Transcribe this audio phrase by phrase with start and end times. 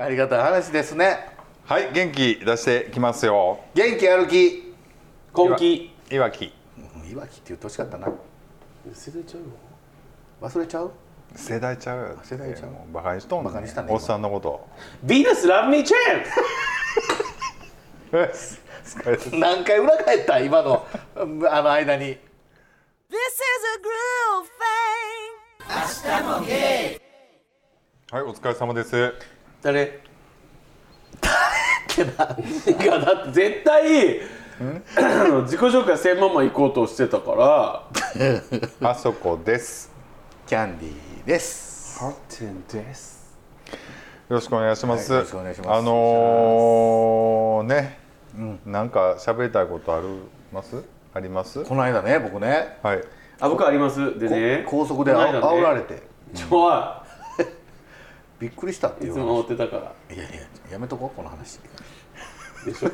[0.00, 1.28] ありがたい話ですね。
[1.66, 3.60] はい元気出してきますよ。
[3.74, 4.72] 元気歩き
[5.36, 5.92] 根気。
[6.10, 6.54] いわき。
[7.04, 8.08] うんいわきって言ってほしかったな。
[8.94, 9.48] 捨てちゃうよ
[10.40, 10.92] 忘れちゃう？
[11.34, 12.18] 世代ちゃうよ。
[12.22, 12.70] 世代ちゃう？
[12.70, 14.66] もうバカにしとんねバカにしたねおっさんのこと。
[15.02, 15.96] ビーナスラブミーチェ
[19.36, 22.06] ン何回裏返った今のあの間に。
[22.06, 22.18] This is
[23.76, 24.48] a groove
[26.88, 27.00] thing.
[28.10, 29.12] はいお疲れ様です
[29.62, 29.84] 誰？
[29.84, 29.88] っ
[31.88, 32.10] てな
[32.82, 34.20] いやだって絶対
[34.96, 37.82] あの 自己紹介せんまま行こうとしてたから。
[38.90, 39.90] あそこです。
[40.46, 41.98] キャンディーです。
[42.00, 43.36] ハーテンです。
[44.28, 45.70] よろしくお願いします、はいよろしくお願いします。
[45.78, 47.98] あのー、ね、
[48.64, 50.06] なんか喋りたいことあり
[50.52, 50.82] ます？
[51.12, 51.64] あります？
[51.64, 52.78] この間ね僕ね。
[52.82, 53.02] はい。
[53.40, 54.18] あ僕あります。
[54.18, 54.64] でね。
[54.66, 56.02] 高速で煽られて。
[56.34, 56.99] ちょは
[58.40, 60.16] びっくりしたっていういつもってたから。
[60.16, 60.40] いやいや
[60.72, 61.60] やめとこうこの話。
[62.64, 62.90] でしょ。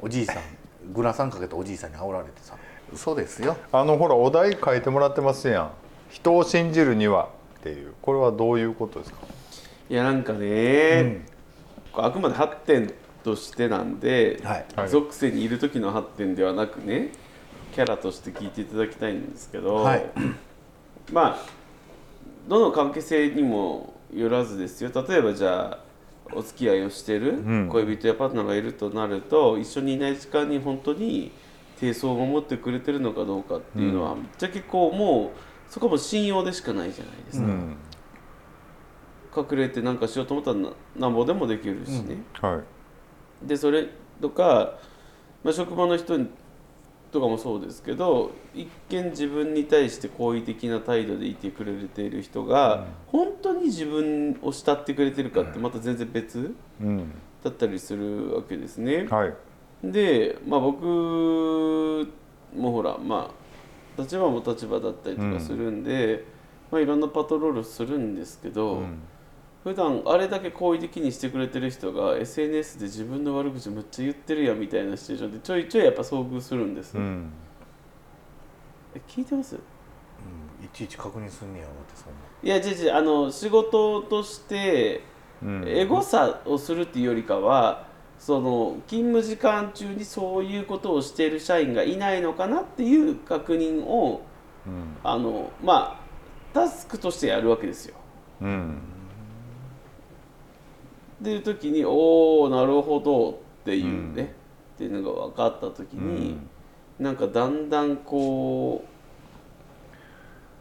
[0.00, 2.56] おじいさんグラサンかけたおじいさんに煽られてさ。
[2.92, 3.56] 嘘ですよ。
[3.70, 5.70] あのほらお題書いてもらってますやん。
[6.10, 7.92] 人を信じるにはっていう。
[8.00, 9.18] これはどういうことですか？
[9.90, 11.26] いやなんかね、
[11.92, 12.92] これあくまで発展
[13.22, 14.66] としてなんで、はい。
[14.76, 14.88] はい。
[14.88, 17.12] 属性にいる時の発展ではなくね
[17.74, 20.06] キャラとして聞いていただきたいんですけど、はい。
[21.12, 21.57] まあ
[22.48, 24.90] どの関係性にもよらずですよ。
[25.08, 25.78] 例えばじゃあ
[26.32, 27.68] お付き合いをしてるん。
[27.68, 31.30] 恋人やパートナーがいるとなると、一緒にいない時間に本当に
[31.78, 35.38] 低層を守ってくれてるのかどうかっていうのは、ぶっちゃけこうもう
[35.70, 37.46] そこはもう信用でしかないじゃないですか。
[37.46, 37.76] うん。
[39.36, 42.62] 隠れてなんかしようと思ったらななんぼでもできるしね、は
[43.44, 43.46] い。
[43.46, 43.86] でそれ
[44.20, 44.78] とか、
[45.44, 46.28] まあ、職場の人に
[47.10, 57.12] とかもそうですけど一見自分に対して好意的な態度でいてくれている人が、本当に自分を慕ってくれてるかってまた全然別うん。
[57.42, 59.06] だったりするわけですね。
[59.08, 59.34] はい。
[59.84, 60.84] で、まあ、僕
[62.54, 63.30] もほらま
[63.98, 66.24] あ立場も立場だったりとかするんで、
[66.70, 68.98] まあ、いろんなパトロールするんですけど、うん
[69.68, 77.30] 普段あれだけ好意的にしてくれてる人が SNS で自分の悪口むっちゃ言ってるやんみたいなシチュエーションでちょいちょいやっぱ遭遇するんです、うん。
[78.94, 79.56] え聞いてます？
[79.56, 80.64] うん。
[80.64, 82.94] いちいち確認すんねやろってそんないや違う違う。
[82.94, 85.02] あの仕事として
[85.42, 85.64] うん。
[85.68, 87.86] エゴさをするっていうよりかは
[88.18, 94.22] その勤務時間中にそういうことをしている社員がいないのかなっていう確認を
[94.66, 94.96] うん。
[95.04, 96.08] あのまあ
[96.54, 97.96] タスクとしてやるわけですよ。
[98.40, 98.78] うん
[101.20, 103.34] っていう時におおなるほどっ
[103.64, 104.34] ていうね、
[104.74, 106.38] っていうのが分かった時に、
[106.98, 108.84] なんかだんだんこ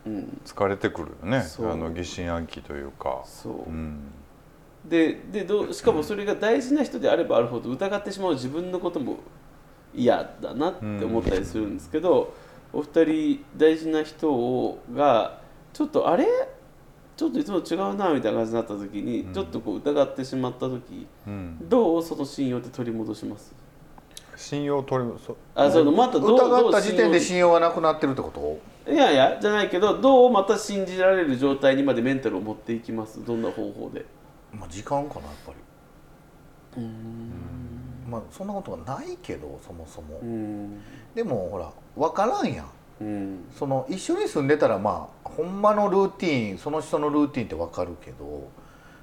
[0.06, 1.44] う、うん、疲れてくるよね。
[1.60, 3.22] あの疑心暗鬼というか。
[3.26, 3.54] そう。
[3.68, 3.70] う。
[3.72, 4.00] ん。
[4.86, 9.18] ででどうしかもそれが大事な人であればあるほど疑ってしまう自分のことも
[9.94, 12.34] 嫌だなって思ったりするんですけど、
[12.72, 15.42] お二人大事な人をが
[15.74, 16.26] ちょっとあれ？
[17.18, 21.58] ちょっといつも違うなみたいな感じになった時に、ちょっとこう疑ってしまった時うん。
[21.68, 23.54] どうその信用って取り戻します？
[24.36, 28.60] 信用取りそあそのまたどう疑った時点で信信用がなくなってるってこと？
[28.86, 33.26] 用いやいやじゃないけどどうまた信じられる状態にまでメンタルを持っていきます？
[33.26, 34.06] どんな方法で？
[34.54, 35.54] まあ時間かなやっぱ
[36.78, 36.84] り。
[38.08, 40.80] まあそんなことがないけどそもそも、うん。
[41.16, 42.70] でもほら分からんやん
[43.02, 43.46] うん。
[43.58, 48.50] その一緒に住んでたらまあほんまのルーティンその人のルーティンって分かるけど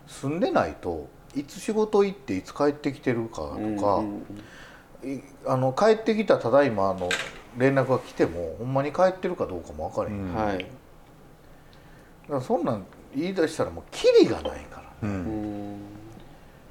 [0.07, 4.23] 住んでないといつ仕事行っていつ帰ってきてるかとか、うんうん
[5.05, 7.11] いあの帰ってきたただいまの
[7.59, 10.35] 連絡が来てもほんまに帰ってるかどうかも分からへん、うん。
[10.35, 10.67] だかはい
[12.31, 15.79] らそんなん言い出したらもうキリがないからううんん。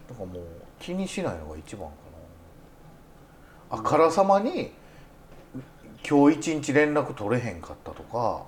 [0.10, 0.44] だからもう
[0.80, 1.94] 気にしないのが一番か
[3.72, 3.78] な。
[3.78, 4.72] あからさまに
[6.08, 8.44] 今日一日連絡取れへんかったとか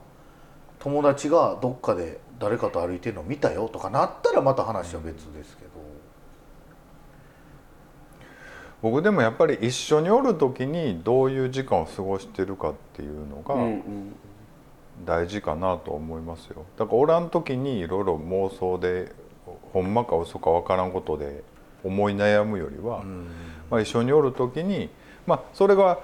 [0.80, 5.70] 友達がどっかで誰かと歩いてるの見たよとかなったらまた話は別ですけど、
[8.82, 14.16] 僕でもやっぱり一緒におる時にどういう時間を過ごしてるかっていうのがうんうん。
[15.04, 16.66] 大事かなと思いますよ。
[16.78, 19.12] だからおらん時にいろいろ妄想で
[19.74, 21.44] ほんまか嘘か分からんことで
[21.84, 23.04] 思い悩むよりは、
[23.70, 24.90] まあ、一緒におる時に
[25.28, 26.00] まあそれが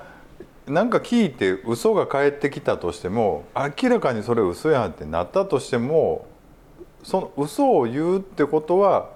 [0.67, 6.27] なんか聞いて嘘が返ってきたとしても明らかにそれ嘘やんってなったとしても
[7.03, 9.09] その嘘を言うってことは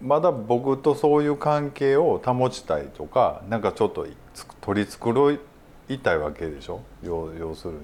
[0.00, 5.40] まだ僕とそういう関係を保ちたいとかなんかちょっとつ取り繕
[5.88, 6.80] いたいわけでしょ？
[7.02, 7.80] 要要するに。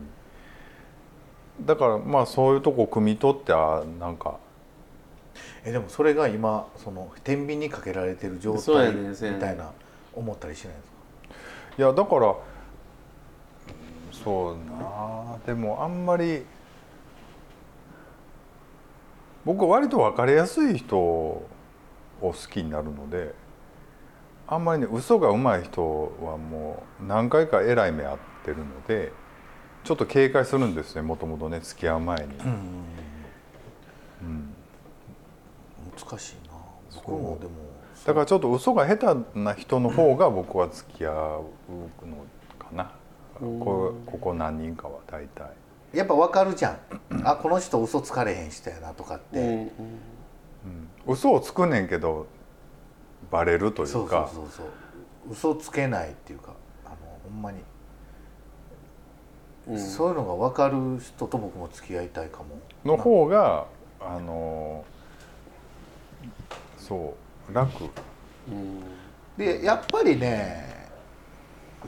[1.63, 4.39] だからまあそういうとこ汲み取ってあなんか。
[5.65, 9.73] えでもそれが今その天秤にかけられてる状態みたいな
[10.15, 10.95] 思ったりしないですか？
[11.79, 12.35] いやだからうん
[14.25, 15.39] そうな。
[15.47, 16.45] でもあんまり
[19.45, 21.49] 僕は割と分かりやすい人を
[22.21, 23.35] 好きになるので
[24.47, 29.13] あんまりね嘘が上手い人はもう何回かえらい目合ってるので
[29.85, 32.35] ちょっと警戒するんですねもともとね付き合う前に。
[32.39, 32.85] うん
[35.97, 36.55] 難しいな。
[36.97, 37.53] 僕もでも。
[38.05, 41.41] だからちょっと嘘が下手な人の方が僕は付き合うの
[42.59, 42.91] かな、
[43.39, 45.51] こここ何人かは大体。
[45.93, 46.79] やっぱ分かるじゃん。
[47.25, 49.47] あこの人嘘つかれへん人やなとかって、うん。
[49.47, 49.71] うん。
[51.07, 52.27] 嘘をつくねんけど
[53.31, 54.31] バレるというか。
[54.33, 54.67] そうそうそう
[55.31, 56.53] 嘘つけないっていうか
[56.85, 57.59] あのほんまに、
[59.69, 59.79] うん。
[59.79, 62.45] そういうのが分かる人と僕も付き合いたいかも。
[62.85, 63.67] の方が
[64.01, 64.85] あの
[66.77, 67.15] そ
[67.51, 67.85] う楽。
[68.49, 68.83] うん
[69.37, 70.84] でやっぱりね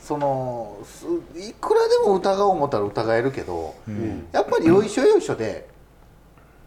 [0.01, 1.07] そのす
[1.39, 4.27] いくらでも疑おう思ったら疑えるけど、うん。
[4.33, 5.69] やっぱりよいしょよいしょで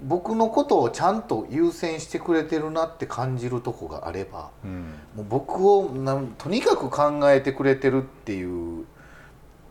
[0.04, 4.94] 僕のことをちゃんと優先してくれてるなって感じるとこがあればうん。
[5.16, 8.86] もう僕をなんとにかく考えてくれてるっていう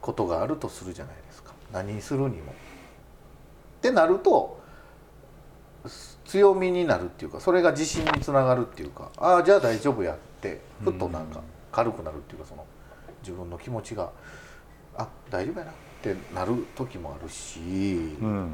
[0.00, 1.52] ことがあるとするじゃないですか。
[1.72, 2.52] 何するにも。
[2.52, 2.54] っ
[3.80, 4.60] てなると
[5.86, 11.40] す強みになるっていうかそれが自信につながるっていうかああじゃあ大丈夫やってふっとなんか
[11.72, 12.66] 軽くなるっていうかその
[13.22, 14.10] 自分の気持ちが
[14.96, 17.58] あ大丈夫やなってなる時もあるし、
[18.20, 18.50] うん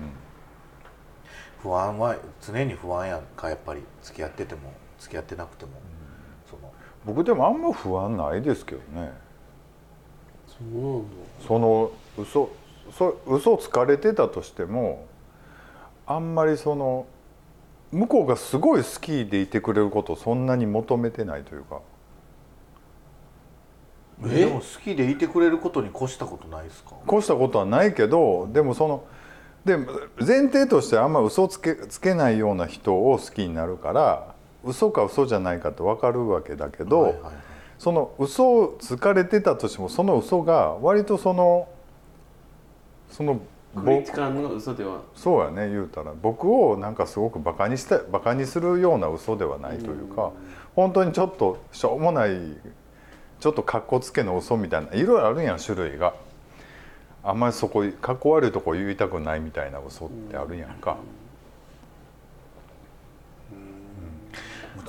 [1.62, 2.14] 不安は
[2.46, 3.80] 常に不安やんかやっぱり。
[4.02, 5.72] 付き合ってても付き合ってなくても、
[6.50, 6.70] その。
[7.06, 9.12] 僕でもあんま不安ないですけどね。
[10.46, 11.02] そう
[11.46, 12.50] その嘘
[12.92, 15.06] そ嘘つかれてたとしても
[16.06, 17.06] あんまりその
[17.90, 21.80] 向こうがすごい好きでいてくれることをそんなに求めてないというか
[24.22, 26.96] でも好きでいてくれることに越したことないですか？
[27.06, 29.04] 越したことはないけどでもその
[29.64, 37.32] で前提としてあんま嘘つけつけないような人を好きになるから嘘か嘘じゃないかって分かるわけだけど、はいはいはい。
[37.78, 41.68] その嘘をつかれてたとしてもその嘘が割とその
[43.10, 43.40] その
[43.74, 45.00] クリティカルの嘘では？
[45.14, 46.12] そうやね言うたら。
[46.22, 50.30] 僕をなんかすごくバカにしたバカにするような嘘ではないというか、
[50.76, 52.30] 本当にちょっとしょうもない
[53.44, 56.14] ちょっとかっこつけの嘘みたいないろいろあるやん種類が。
[57.22, 60.96] あんまりそこかっこ悪いとこ言いたくないみたいな嘘ってあるやんか、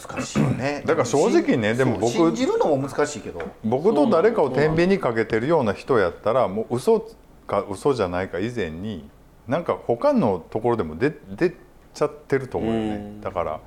[0.09, 0.83] 難しいよね。
[0.85, 3.41] だから正直ね信でも僕信じるのも難しいけど。
[3.65, 7.05] 僕と誰かを天秤にかけてるような人やったらもう嘘
[7.47, 9.09] か嘘じゃないか以前に
[9.49, 11.53] なんか他のところでも出出
[11.93, 13.19] ちゃってると思うよね、うん。
[13.19, 13.59] だから、うん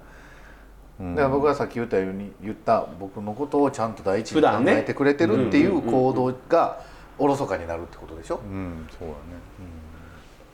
[1.01, 6.81] だから僕がさっき言ったように言った僕のことをちゃんと第一に考えてくれてるっていう行動が
[7.19, 8.41] おろそかになるってことでしょ？
[8.45, 8.87] うん。
[8.91, 9.15] そうだね。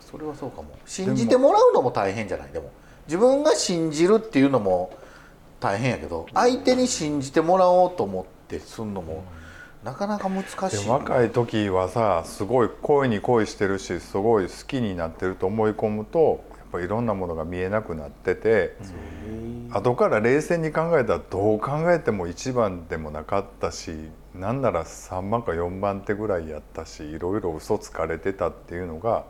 [0.01, 0.69] それはそうかも。
[0.85, 2.53] 信じてもらうのも大変じゃない？
[2.53, 2.71] でも。
[3.07, 4.93] 自分が信じるっていうのも
[5.61, 9.25] 大変やけど相手に信じてもらおうと思ってすんのも
[9.85, 10.89] なかなか難しい。
[10.89, 18.77] 若い時はさすごい恋に恋してるしすごい好きになってると思い込むとやっぱいろんなものが見えなくなってて、
[19.71, 23.93] 後から冷静に考えたらどう考えても1番でもなかったし
[24.35, 29.27] なんなら3番か4番手ぐらいやったしいろいろ嘘つかれてたっていうのが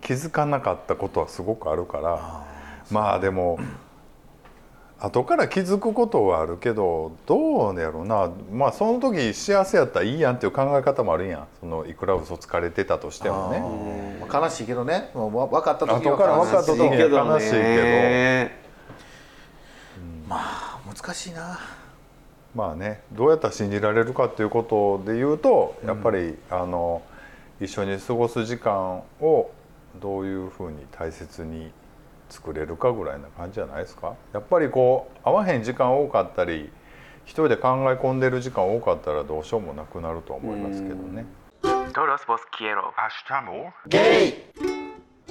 [0.00, 2.46] 気づかなかったことはすごくあるから
[2.90, 3.58] まあでも
[5.00, 8.30] 後から気づくことはあるけどどうやろうな。
[8.52, 11.46] まあその時幸せやったらいいやんっていう考え方もあるやん。
[11.60, 13.60] そのいくら嘘つかれてたとしてもね。
[13.60, 15.10] ねまあ悲しいけどね。
[15.14, 18.50] もうわ分かった時後から分かった時悲しいには悲しいけ
[20.96, 21.60] 難しいな。
[22.54, 27.02] まあねどうやったら信じられるかっていうことで言うとやっぱり、あの
[27.60, 29.50] 一緒に過ごす時間を
[30.00, 31.70] どういうふうに大切に
[32.28, 34.14] 作れるかぐらいな感じじゃないですか？
[34.32, 36.70] やっぱりこう会わへん時間多かったり
[37.24, 41.26] 一人で考え込んでる時間多かったらどうしようもなくなると思いますけどね。
[41.62, 42.92] Todos vos quiero.
[43.86, 44.34] ゲイ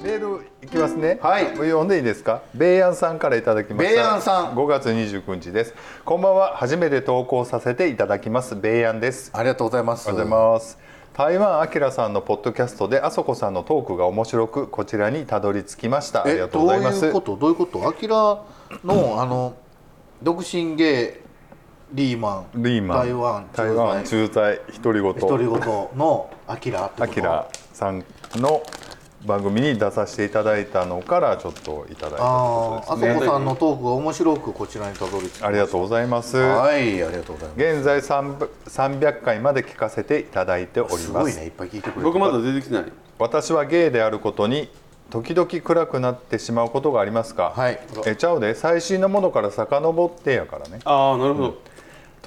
[0.04, 1.18] メールいきますね。
[1.22, 2.42] はい読んでいいですか？
[2.54, 3.94] ベイアンさんからいただきました。
[3.96, 5.74] ベイアンさん5月29日です。
[6.06, 6.56] こんばんは。
[6.56, 8.56] 初めて投稿させていただきます。
[8.56, 9.32] ベイアンです。
[9.34, 10.78] ありがとうございますありがとうございます。
[11.18, 16.24] 台湾あきらさんのポッドキャストであそこさんのトークが面白くこちらにたどり着きました。
[16.24, 17.02] ありえがとうございます。
[17.02, 17.36] どういうこと？
[17.38, 18.16] どういうことアキラ
[18.84, 19.56] のあの
[20.22, 21.22] 独身ゲ
[21.92, 23.00] イリーマンリーマン。
[23.00, 25.14] 台湾台湾駐駐在独り言。
[25.14, 25.60] 在独り言
[25.96, 27.04] のアキラってこと？
[27.04, 28.06] あきらさん
[28.36, 28.62] の
[29.26, 33.14] 番組に出させていただいたのからちょっといただいたというあああことですね。
[33.16, 37.62] そこさんのトークが面白くこちらにたどり着きありがとうございます、はいありがとうございます。
[37.76, 41.24] 現在300 300回まで聞かせていただいておりすます。
[41.24, 42.92] ごいねいっぱい聞いてくれて僕まだ出てきてない。
[43.20, 44.70] 私はゲイであることに
[45.10, 47.80] 時々暗くなってしまうことがありますか、はい。
[48.06, 48.54] えちゃうで。
[48.54, 50.80] 最新のものから遡ってやからね。
[50.84, 51.58] ああなるほど、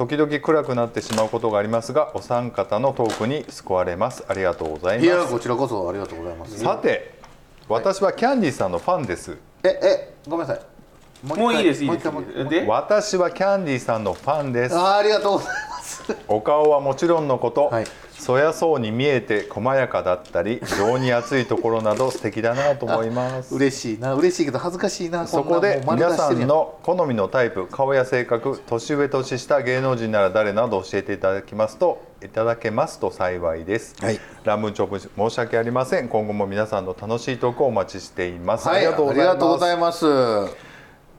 [0.01, 4.25] 時々暗くなってしまうことがありますがお三方のトークに救われます。
[4.27, 6.59] ありがとうございいやますこちらこそありがとうございます。
[6.59, 7.21] さて
[7.69, 9.37] 私はキャンディーさんのファンです。
[9.63, 11.27] ええごめんなさい。
[11.27, 12.49] ももういいですいいもうです一回もう一回。
[12.49, 12.67] で？
[12.67, 14.75] 私はキャンディーさんのファンです。
[14.75, 15.80] あーありがとうございます
[16.29, 17.85] お顔はもちろんのこと、はい。
[18.21, 23.55] そやそうに見えて細やかだったり情に熱いところなど 素敵だなと思います。
[23.55, 24.15] 嬉しいな。
[24.15, 25.27] 嬉しいけど恥ずかしいな。
[25.27, 34.21] そこで皆さんの好みのタイプ顔や性格年上年下芸能人なら誰など教えていただきますといただけますと幸いです、はい。
[34.45, 36.09] ラムチョップ申し訳ありません。
[36.09, 38.79] 今後も皆さんの楽しいトークをお待ちしています、はい。
[38.79, 39.07] ありがとう
[39.49, 40.70] ございます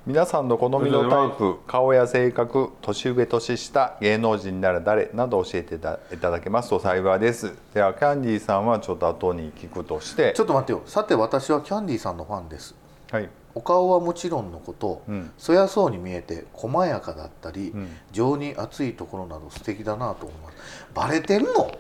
[0.07, 5.99] 皆さんの好みのタイプ顔や性格年上年下芸能人なら誰など教えていた
[6.31, 7.53] だけますと幸いです。
[7.75, 10.33] ではキャンディーさんはちょっと後に聞くとして。
[10.35, 10.81] ちょっと待ってよ。
[10.87, 12.73] さて私はキャンディーさんのファンです。
[13.11, 13.29] はい。
[13.53, 15.31] お顔はもちろんのこと、うん。
[15.37, 17.95] そやそうに見えて細やかだったり、ん。
[18.11, 20.55] 情に熱いところなど素敵だなと思います。
[20.95, 21.71] バレてんの？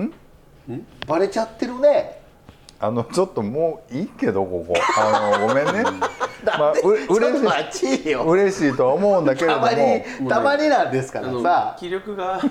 [0.00, 0.12] ん？
[1.06, 2.22] バレちゃってるね
[2.78, 4.74] あのちょっともういいけどここ。
[4.98, 5.84] あのごめんね。
[6.44, 8.14] まあう嬉ちょっとしい。
[8.14, 9.66] 嬉しいとは思うんだけれども。
[9.66, 11.76] たまにたまになんですからさ。
[11.78, 12.40] 気力が。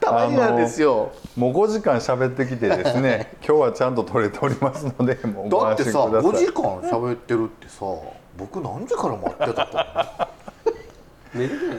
[0.00, 1.12] たまになんですよ。
[1.36, 6.32] もう5時間喋ってきてですね 今日はちゃんと撮れておりますのでもうだってさ心ください。
[6.32, 7.84] 5時間喋ってるってさ
[8.38, 10.28] 僕何時から待ってたか
[11.34, 11.72] 寝れないの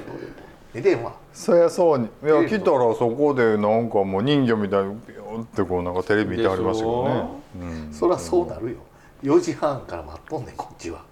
[0.74, 2.06] 俺も寝てんわそりゃそうに。
[2.06, 7.10] いやええ来たらそこでなんかもう人魚みたいにビヨンってこうなんかテレビ見てありましたけどね。
[7.56, 7.94] でうん。
[7.94, 8.78] そりゃそうなるよ。
[9.24, 11.04] 4時半から待っとんねんこっちは。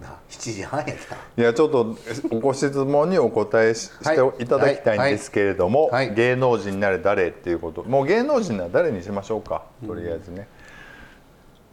[0.00, 1.16] な7時半やった。
[1.42, 1.96] いやちょっと
[2.38, 6.06] ご質問にお答えし,、はいていただきたいんですけれども、はい。
[6.08, 7.82] はい芸能人になれ誰っていうこと。
[7.84, 9.62] もう芸能人なら誰にしましょうか？
[9.86, 10.48] とりあえずね、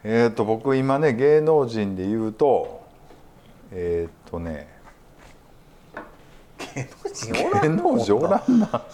[0.04, 2.82] えっ、と僕今ね芸能人で言うと
[3.72, 4.73] えっ、とね
[6.58, 7.46] 芸能人？
[7.46, 8.16] おら芸ん能人？
[8.16, 8.84] おらんな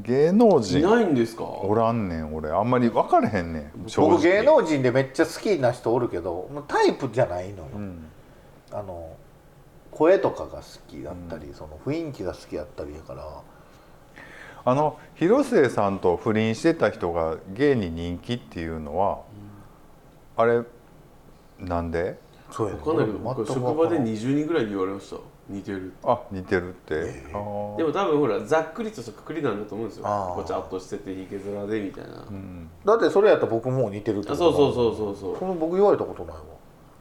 [0.00, 2.50] 芸能い人ないんですかおらんねん俺。
[2.50, 3.70] あんまり分かれへんねん。
[3.96, 8.04] 僕芸能人でめっちゃ好きな人おるけどタイプじゃないのよ、うん。
[8.72, 9.16] あの
[9.90, 13.42] 声とかが好きだったり、その雰囲気が好きだったりやから。
[14.64, 19.20] あの広末さんと不倫してた人が芸に人気っていうのは、
[20.36, 20.62] あれ
[21.58, 22.18] なんで？
[22.50, 24.04] そうやわかんないけど僕全く職場でわからん。
[24.04, 25.16] 20人ぐらいに言われました
[25.48, 25.92] 似てる。
[26.04, 27.76] あ似てるって、えー。
[27.76, 30.06] でも多分ほらざっくりとしたくくりなんだと思うんですよ。
[30.06, 30.42] あー。
[30.42, 32.70] ぽちゃっとしててひげ面でみたいな、うん。
[32.84, 35.34] だってそれやったら僕もう似てるってあことそうそうそうそう。
[35.34, 36.42] そその僕言われたことないわ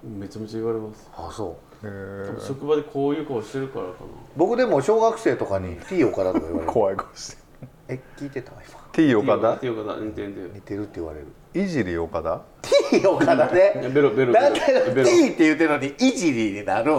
[0.03, 1.09] うめちゃめちゃ言われます。
[1.15, 1.87] あそう。
[1.87, 2.27] へー。
[2.29, 3.93] 多分職場でこういう顔してるからか
[4.35, 6.71] 僕でも小学生とかに T 岡田とか言われる。
[6.71, 7.37] 怖い顔して
[7.89, 8.51] え聞いてた？
[8.51, 8.61] 今。
[8.91, 10.51] T な岡田っていうか似てる似てる。
[10.55, 11.27] 似てるって言われる。
[11.53, 12.41] いじり岡田
[12.89, 13.89] T 岡田ね。
[13.93, 14.53] ベロベロベロ。
[14.93, 16.91] ベ T ロって言ってるのにいじりになる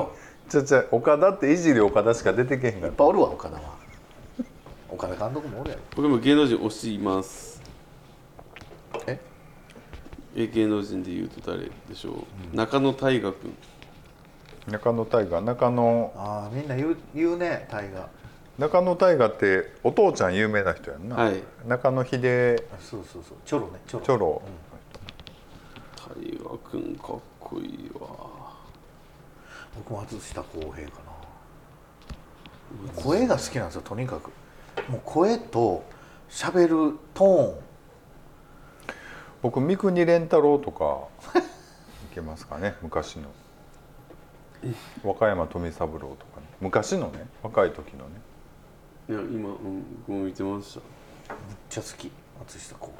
[0.52, 3.62] ちゃちゃ岡田っていじり岡田しか出てけへんかったぱいおるわ岡田は。
[4.90, 7.62] 岡田監督もおるやろ僕も芸能人推しいます。
[9.06, 9.18] え？
[10.36, 13.56] え芸能人で言うと誰でしょう、中野大河君。
[14.68, 18.08] 中野大河中野ああみんな言う言うね大河
[18.58, 21.42] 中野大河ってお父ちゃん有名な人やんな、はい。
[21.66, 23.38] 中野秀あそうそうそう。
[23.46, 24.04] チョロねチョロ。
[24.04, 24.42] チョロ、
[25.96, 28.08] 大河君かっこいいわ
[29.76, 31.12] 僕も松下洸平かな。
[33.02, 34.30] 声が好きなんですよとにかく。
[34.90, 35.84] もう声と
[36.30, 37.54] 喋るトーン。
[39.42, 43.28] 僕三国連太郎とかいけますかね 昔の。
[45.02, 46.46] 和歌山富三郎とかね。
[46.60, 48.20] 昔のね若い時のね。
[49.08, 50.80] いや今、うん、僕も見てました。
[51.30, 52.90] めっちゃ好き松下洸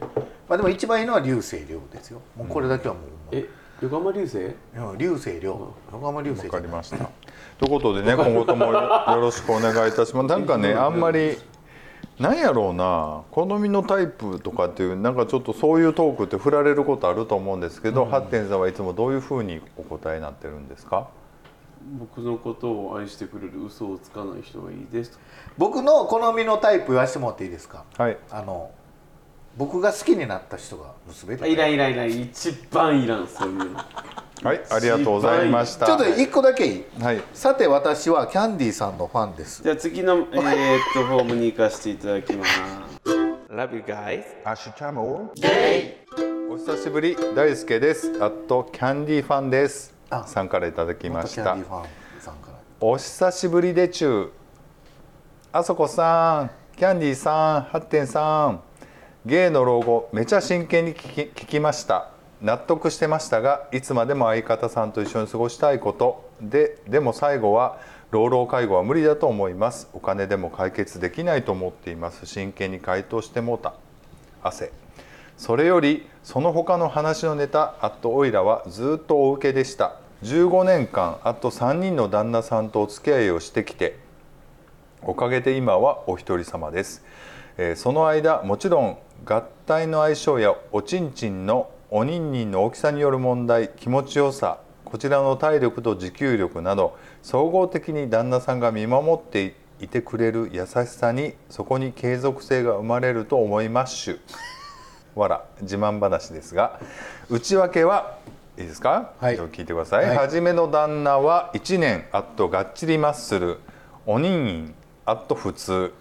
[0.00, 0.26] 平。
[0.48, 2.20] まあでも一番いいのは流星涼ですよ。
[2.36, 3.48] もうこれだけはもう、え
[3.82, 4.38] 横浜流星？
[4.38, 4.42] い
[4.74, 6.96] や流星涼横浜流星わかりました。
[7.58, 10.26] ということでね今後ともよよろしくお願いいたします。
[10.28, 11.38] なんかねあんまり
[12.18, 13.22] なんやろうな。
[13.30, 21.08] 好みのタイプとかっていうなんかちょっとそういうトークって振られることあると思うんですけど、ハッテンさんはいつもどういうふうにお答えになってるんですか？
[22.00, 25.18] 僕のことを愛してくれる嘘をつかない人がいいですと。
[25.58, 27.84] 僕の好みのタイプ言わせてもらっていいですか？
[27.98, 28.16] はい。
[28.30, 28.70] あの
[29.56, 31.46] 僕が好きになった人が娘とか。
[31.46, 33.76] いらんいらんいらん一番いらんそういうの。
[34.42, 35.86] はいありがとうございました。
[35.86, 36.84] ちょっと一個だけいい？
[37.00, 37.22] はい。
[37.32, 39.62] さて私はキャンディーさんのファンです。
[39.62, 40.28] じゃあ次の、えー、っ
[40.92, 42.60] とフォームに行かせていただきます。
[43.48, 44.24] Love you guys.
[46.50, 48.22] お久しぶり大輔です。
[48.22, 49.94] あとキャンディーファンです。
[50.10, 51.42] あさんからいただきまました。
[51.44, 51.86] たキャンディーファン
[52.20, 52.58] さんから。
[52.80, 54.30] お久しぶりでちゅう。
[55.50, 58.60] あそこさんキャンディーさんハッテンさん
[59.26, 62.10] 芸の老後めちゃ真剣に聞き聞きました。
[62.40, 67.80] 納得してましたがいつまでも相方さんと一緒に過ごしたいことででも最後は
[68.12, 69.88] 老老介護は無理だと思います。
[69.92, 72.24] お金でも解決できないと思っています。
[72.24, 73.74] 真剣に回答してもうた。
[74.44, 74.70] 汗。
[75.36, 79.96] それよりその他の話のネタアットオイラはずっとお受けでした。
[80.22, 83.98] 15年間あと3人の旦那さんとお付き合いをしてきて
[85.02, 87.04] おかげで今はお一人様です、
[87.58, 103.96] えーその間もちろん合体の相性やおちんちんのおにんにんの大きさによる問題気持ちよさこちらの体力と持久力など総合的に旦那さんが見守っていてくれる優しさにそこに継続性が生まれると思います。
[103.96, 104.20] しゅ
[105.14, 106.78] わら自慢話ですが
[107.28, 108.18] 内訳は
[108.58, 109.36] いいですか、はい。
[109.36, 110.16] 聞いてください、はい。
[110.16, 113.58] 初めの旦那は1年あっとがっちりマッスル。
[114.06, 115.92] おにんにんあっと普通、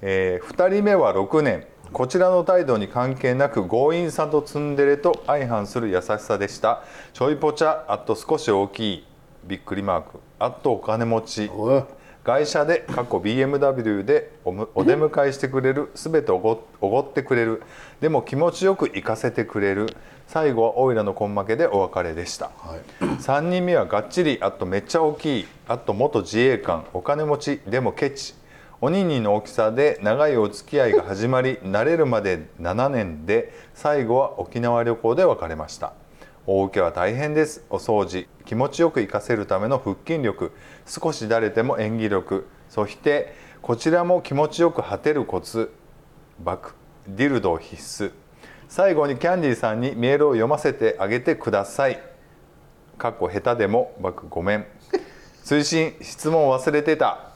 [0.00, 6.82] え2人目は6年こちらの態度に関係なく強引さとツンデレと相反する優しさでした。
[7.14, 9.06] ちょいぽちゃあっと少し大きい。
[9.44, 10.20] びっくりマーク。
[10.38, 11.50] あっとお金持ち。
[11.54, 11.82] おい。
[12.24, 15.90] 外車で過去 BMW でおむお出迎えしてくれる。
[15.94, 17.62] 全ておごおごってくれる。
[18.00, 19.86] でも気持ちよく行かせてくれる。
[20.26, 23.04] 最後はオイラの根負けでお別れでした、はい。
[23.04, 25.46] 3人目はがっちりあとめっちゃ大きい。
[25.66, 26.84] あと元自衛官。
[26.92, 27.60] お金持ち。
[27.66, 28.34] でもケチ
[28.80, 35.94] おにんにの大きさで長いお付き合いが始まり慣れるまで7年で最後は沖縄旅行で別れました。
[36.46, 37.64] 大受けは大変です。
[37.70, 40.52] お掃除気持ちよく活かせるための腹筋力
[40.86, 45.72] 少しだれても演技力そしてこちらも気持ちよく果てるコツ
[46.38, 46.74] バク
[47.08, 48.12] ディルド必須。
[48.68, 52.00] 最後にキャンディーさんにメールを読ませてあげてください。
[52.96, 54.66] かっこ下手でもバクごめん。
[55.42, 57.27] 追伸質問忘れてた。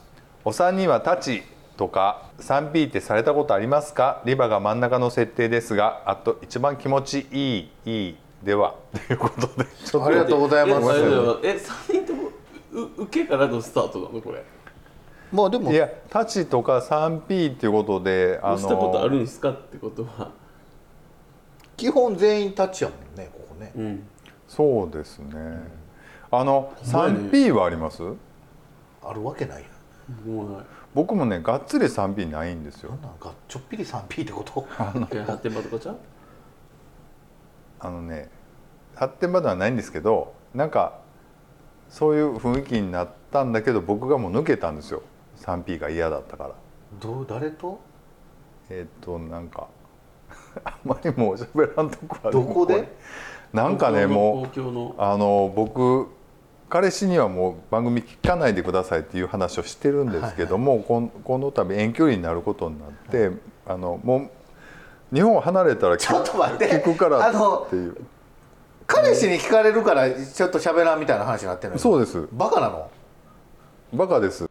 [0.45, 1.43] お三人はタチ
[1.77, 8.75] とか 3P ってされたことありますかリバが真ん中の設定ですがあと一番気持ちいいいいでは
[9.07, 11.39] ということでとうございますえありがとうございます。
[11.43, 12.29] え3人とも
[12.73, 14.43] う受けからのスタートなのこれ？
[15.31, 20.29] まあでもいやタチとか 3P っていうことであ押したことあるんですかってことは。
[21.77, 23.71] 基本全員タッチやもんねここね。
[23.75, 24.07] うん。
[24.47, 25.33] そうですね。
[26.29, 28.03] あの 3P はあります？
[29.01, 29.63] あるわけない
[30.93, 32.91] 僕もねがっつり 3P ないんですよ。
[33.01, 34.67] なんかちょっぴり 3P ってこと？
[35.11, 35.97] え発展場とかちゃう？
[37.79, 38.29] あのね
[38.95, 40.99] 発展場ではないんですけどなんか
[41.89, 45.01] そういう雰囲気になったんだけど僕がもう抜けたんですよ。
[45.37, 46.51] 3P が嫌だったから。
[47.01, 47.79] どう誰と？
[48.69, 49.67] えっ、となんか
[50.63, 52.87] あんまりもう喋らんとこあるどこで？
[53.51, 56.07] なんかねもうあの僕
[56.73, 63.29] 彼氏にはもう番組聞かないでくださいっていう話をしてるんですけども、こんこの度遠距離になることになって
[63.67, 64.31] あのも
[65.11, 66.71] う日本を離れたらちょっと待って。
[66.83, 67.95] 聞くからっていう。
[68.87, 72.27] 彼氏に聞かれるからちょっと喋らんみたいな話になってるそうです。
[72.31, 72.89] バカなの？
[73.93, 74.45] バカです。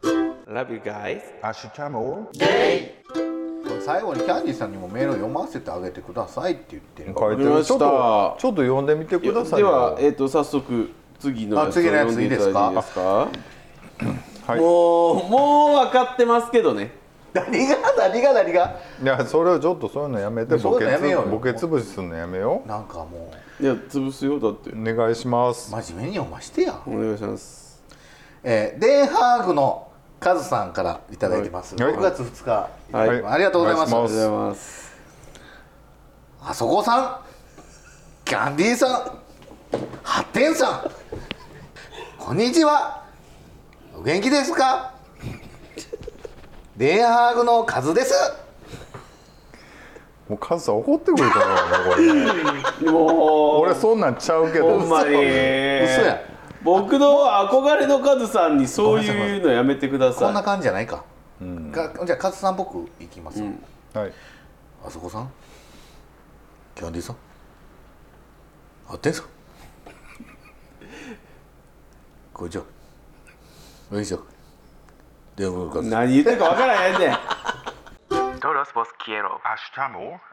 [0.47, 1.23] Love you guys.
[3.85, 9.67] 最後にキャンディーさんにもメールを読ませてあげてくださいって言ってる書いてちょっとちょっと読んでみてくださいよ。
[9.67, 10.91] では、えー、と早速
[11.23, 13.03] 次のあ次のやつ読んでただいていいですか？
[14.47, 16.91] はいもうもう分かってますけどね。
[17.33, 17.77] 何が？
[17.97, 18.33] 何が？
[18.33, 18.81] 何が？
[19.01, 21.31] いやそれをちょっとそういうのやめてボケつのやめようよ。
[21.31, 24.71] ボケ潰しするのやめよなんかもいや潰すよだって。
[24.71, 25.73] うお願いします。
[25.73, 26.83] う真面目に読ましてや。
[26.87, 27.81] お願いします。
[28.43, 31.95] えー、デンハーグのカズさんからいただいてます、はい。
[31.95, 33.25] 6月2日、はい。
[33.25, 33.95] ありがとうございます。
[33.95, 34.93] ありがとうございます。
[36.45, 37.17] あそこさん。
[38.25, 39.22] キャンディーさん
[40.03, 40.91] 発展さん。
[42.19, 43.03] こんにちは。
[43.95, 44.95] お元気ですか？
[46.77, 48.15] デンハーグのカズです。
[50.29, 51.55] もうカズさん怒ってくると思うな
[51.85, 52.99] これも
[53.59, 53.61] う。
[53.63, 54.79] 俺そんなんちゃうけど。
[54.79, 55.09] ほんまに。
[55.11, 56.21] 嘘や。
[56.63, 60.23] 僕の憧れのカズさんにそういうのやめてください。
[60.27, 61.05] こんな感じじゃないか,、
[61.73, 63.47] かじゃあカズさん僕いきますよ、
[63.95, 64.13] はい。
[64.87, 65.31] あそこさん？
[66.75, 67.17] キャンディーさん？
[68.87, 69.27] 発展さん？
[72.33, 72.65] こんにちは
[73.93, 74.25] よいしょ
[75.37, 77.17] 電話のカズ何言ってるか分からへんね
[78.41, 79.39] Todos vos quiero.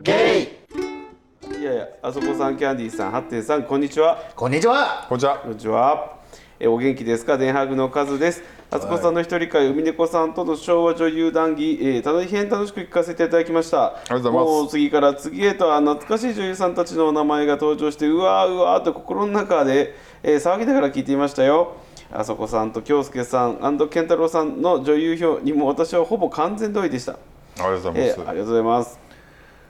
[0.01, 0.49] ゲ
[1.45, 6.17] イんいやいやあそこさんキャンディーさんハッテンさんこんにちはこんにちはこんにちはこんにちは
[6.59, 13.85] えーお元気ですかデンハーグのカズですあつこさんの一人会海猫さんとの昭和女優談義、えー大変楽しく聞かせていただきました。
[13.85, 14.45] ありがとうございます。
[14.45, 21.77] もう次から次へとあ懐かしい女優さんたちのお名前が登場してうわーうわーと心の中で、えー騒ぎながら聞いていましたよ。
[22.11, 27.13] あそこさんと京介さん健太郎さんの女優表にも私はほぼ完全同意でした。
[27.13, 27.17] あ
[27.57, 28.99] りがとうございます、えーありがとうございます。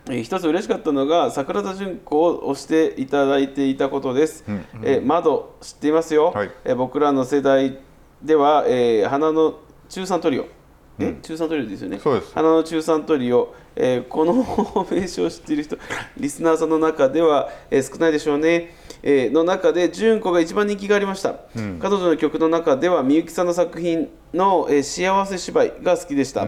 [0.10, 4.44] えー一つ嬉しかったのが桜田淳子を押していただいていたことです。
[4.84, 6.52] えー窓知っていますよ、はい。
[6.66, 7.80] えー僕らの世代
[8.22, 10.46] では、えー花の中3トリオ。
[11.00, 12.00] え、中3トリオですよね。
[12.00, 12.34] そうです。
[12.34, 14.34] 花の中3トリオ、えーこの
[14.92, 15.78] 名称を知っている人、
[16.18, 18.76] リスナーさんの中では、えー少ないでしょうね。
[19.02, 21.36] えーの中で純子が一番人気がありました、
[21.80, 26.46] 彼女の曲の中ではみゆきさんの作品の、えー幸せ芝居が好きでした、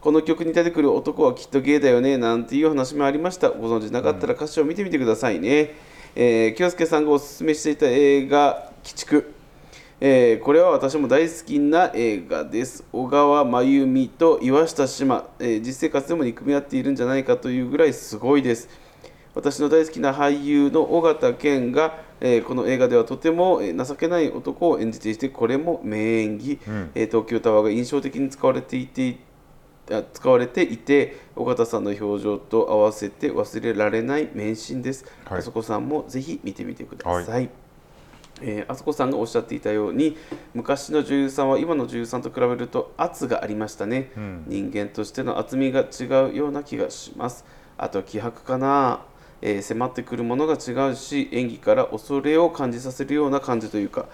[0.00, 3.50] この曲に出てくる男はきっとゲイだよねなんていう話もありました。
[3.50, 5.74] ご存知なかったら歌詞を見てみてくださいね、
[6.14, 9.32] えー清介さんがおすすめしていた映画「鬼畜」
[10.00, 12.84] えーこれは私も大好きな映画です。
[12.92, 18.68] 小川真由美と岩下志麻、えー実生活でも憎み合っているんじゃないかというぐらいすごいです。
[19.34, 26.60] 私の大好きな俳優の尾形健が、えーこの映画ではとても、えー情けない男を演じていてこれも名演技、
[26.94, 29.16] えー東京タワーが印象的に使われていて
[29.90, 35.38] あ使われていて尾形さんの表情と合わせて忘れられない名シーンです、はい。
[35.40, 37.50] あそこさんもぜひ見てみてください、
[38.42, 40.16] えーあそこさんがおっしゃっていたように
[40.54, 44.10] 昔の女優さんは今の女優さんと比べると圧がありましたね、
[44.46, 47.44] 人間としての厚みが違うような気がします。
[47.76, 49.00] あと気迫かな、
[49.40, 54.06] えー迫ってくるものが違うし演技から恐れを感じさせるような感じというか。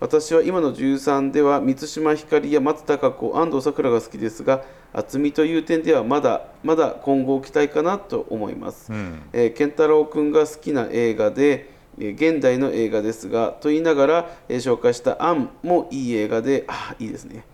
[0.00, 4.62] 私は今の女優さんでは満島ひかりや松たか子安藤サクラが好きですが
[4.92, 8.92] 厚みという点ではまだまだ今後期待かなと思います、
[9.32, 17.44] えー健太郎君が好きな映画でえー現代の映画ですがと言いながら、えー紹介した「アン」もいい映画であいいですね。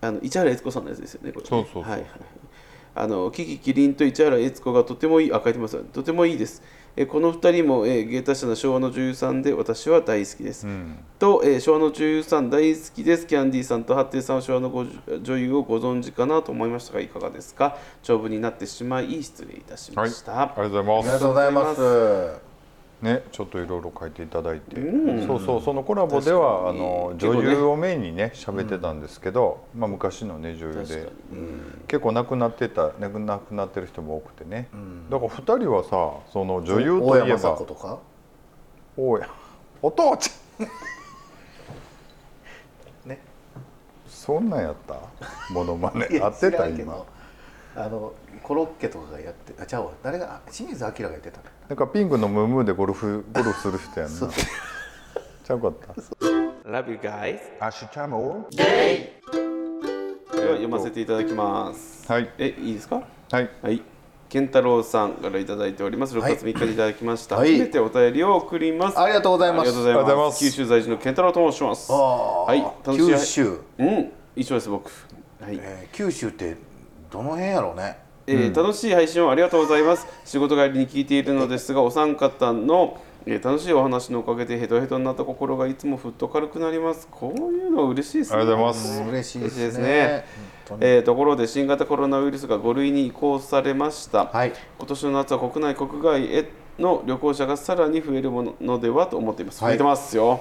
[0.00, 1.48] あの市原悦子さんのやつですよねこれね。
[1.48, 2.06] そうそうはいはい
[2.98, 5.76] あのキキキリンと市原悦子がとてもいいあ書いてます。
[5.92, 6.62] とてもいいです。
[6.98, 10.66] えーこの2人も、えー芸達者な昭和の女優さんで私は大好きです、
[11.18, 13.26] と、えー昭和の女優さん大好きです。
[13.26, 14.86] キャンディーさんとハッティさんは昭和のご
[15.20, 17.76] 女優をご存知かなと思いましたがいかがですか？
[18.02, 22.45] 長文になってしまい失礼いたしました、ありがとうございありがますとうございます
[23.02, 24.76] ね、ちょっといろいろ書いていただいて、
[25.26, 30.80] そうそうそのコラボではあの女優をメインにね喋ってたんですけど、まあ、昔のね女優で。
[31.30, 31.42] に。
[31.88, 34.68] 結構亡くなってた亡くなってる人も多くてね、
[35.10, 35.90] だから2人はさ
[36.32, 37.38] その女優大山といえば。
[37.38, 37.98] さ子とか？
[38.96, 39.28] おや
[39.82, 40.66] お父ちゃん。
[43.10, 43.20] ね。
[44.08, 44.94] そんなんやった？
[45.52, 46.08] モノマネ。
[46.10, 46.66] いや合ってた？
[46.66, 47.06] 今ど
[47.76, 49.92] あのコロッケとかがやってあちゃうわ。
[50.02, 54.18] 誰があ清水明がやってたなんかピンクのムームーでゴルフゴルフする人やんな。
[55.44, 55.92] ちゃうかった
[56.68, 57.38] ？Love you guys.
[57.60, 58.62] アシュチャモで
[60.42, 62.10] は読ませていただきます。
[62.10, 62.30] はい。
[62.38, 63.02] えいいですか？
[63.30, 63.50] はい。
[63.62, 63.82] はい。
[64.28, 66.16] 健太郎さんからいただいております。
[66.16, 67.52] 6月3日にいただきました、はい。
[67.52, 68.98] 初めてお便りを送ります。
[68.98, 69.70] ありがとうございます。
[69.70, 70.38] ありがとうございまます。
[70.38, 71.92] す九州在住の健太郎と申します。
[71.92, 72.64] あはい。
[72.84, 74.12] 九州、うん。
[74.34, 74.90] 一緒です僕。
[75.40, 75.58] はい。
[75.60, 76.56] えー九州って
[77.16, 77.96] どの辺やろうね。
[78.26, 80.06] えー楽しい配信をありがとうございます。
[80.24, 87.08] 仕事帰りに聞いているのですがお三方の、えー楽しいお話のおかげでヘトヘトになった心がいつもふっと軽くなります。
[87.10, 88.36] こういうの嬉しいですね。
[88.36, 89.00] ありがとうございます。
[89.00, 89.08] うん。
[89.08, 90.24] 嬉しいですね。
[90.80, 94.52] えーところで新型コロナウイルスが5類に移行されました、はい。
[94.78, 96.48] 今年の夏は国内国外へ
[96.78, 100.40] の旅行者がさらに増えるものではと思っています、はい増えてますよ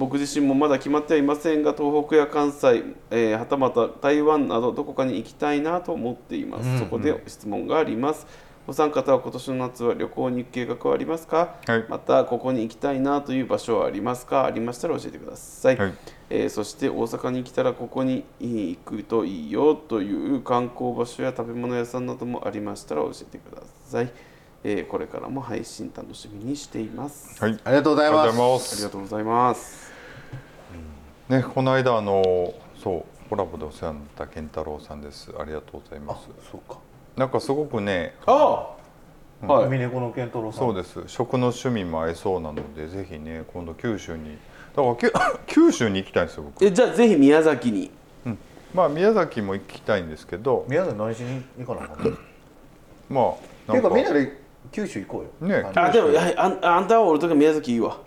[0.00, 8.26] 僕自身もまだ決まってはいませんが東北や関西、えーはたまた台湾などどこかに行きたいなと思っています、そこで質問があります。
[8.66, 11.84] お三方は今年の夏は旅行に行く計画はありますか、はい。
[11.88, 14.46] またここに行きたいなという場所はありますか？
[14.46, 15.94] ありましたら教えてください、はい。
[16.30, 24.10] えーそして大阪に来たらここに行くといいよという観光場所や食べ物屋さんなどもありましたら教えてください、
[24.64, 27.60] えーこれからも配信楽しみにしています、はい。
[27.64, 28.24] ありがとうございま
[28.58, 28.74] す。
[28.74, 29.89] ありがとうございます
[31.30, 35.30] ねこの間あのそうコラボでお世話になった健太郎さんです。
[35.38, 36.28] ありがとうございます。
[36.50, 36.80] そうか。
[37.16, 38.74] なんかすごくねあ
[39.42, 39.66] あはい。
[39.66, 40.58] 海猫の健太郎さん。
[40.58, 41.00] そうです。
[41.06, 44.36] 食の趣味も合いそうなのでぜひね今度九州に。
[44.74, 46.64] だからき 九州に行きたいんですよ僕。
[46.64, 47.92] えじゃあぜひ宮崎に。
[48.74, 50.64] まあ宮崎も行きたいんですけど。
[50.68, 52.16] 宮崎何しに行かなあかんの？
[53.08, 53.34] ま
[53.68, 54.40] あていうかみんなで
[54.72, 55.48] 九州行こうよ。
[55.62, 55.70] ね。
[55.76, 57.98] あでもはいあんあんたは俺とか宮崎いいわ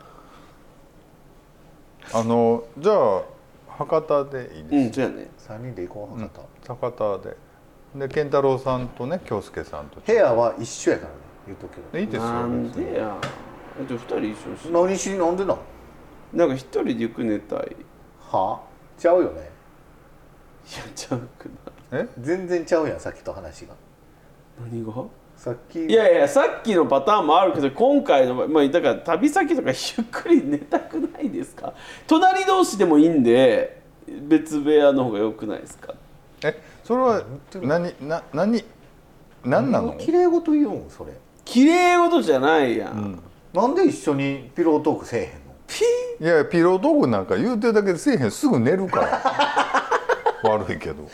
[2.12, 3.24] あのじゃあ
[3.78, 5.32] 博多でいいです、うんそうやね。
[5.38, 6.30] 三人で行こう博
[6.68, 6.76] 多。
[6.76, 7.38] 博多で。
[7.96, 10.02] で健太郎さんとね京介さんと。
[10.06, 11.16] 部屋は一緒やからね
[11.48, 12.00] 言うとくけど。
[12.00, 12.86] いいですよなん別に。
[12.86, 13.18] でや
[13.88, 15.58] じゃあ二人一緒にし何しになんでなん
[16.34, 17.76] なんか一人で行く寝たいいや
[18.32, 18.62] は？
[18.98, 19.50] ちゃうよね。
[20.96, 21.46] ちゃうく
[21.92, 22.08] なえ？
[22.20, 23.74] 全然ちゃうやんさっきと話が。
[24.60, 24.92] 何が？
[25.36, 25.86] さっき。
[25.86, 31.13] いやいやさっきのパターンもあるけど今回の場合まあだから旅先とかゆっくり寝たくない
[31.64, 31.74] か？
[32.08, 35.94] 隣同士でもいいんで別部屋の方が良くないですか？
[36.44, 37.24] えそれは
[37.62, 38.64] 何な何
[39.44, 39.94] 何なの？
[39.98, 41.14] 綺麗事言うんそれ？
[41.46, 43.20] 綺麗事じゃないやん、
[43.54, 45.36] なんで一緒にピロートークせえへんの？
[46.20, 48.32] いやいやピロートークなんか言うてるだけでせえへん。
[48.32, 49.24] すぐ寝るから。
[50.50, 51.10] 悪いけど、